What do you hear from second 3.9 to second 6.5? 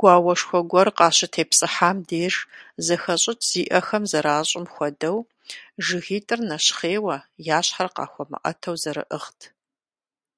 зэращӀым хуэдэу, жыгитӀыр